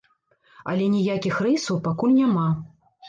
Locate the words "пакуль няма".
1.89-2.49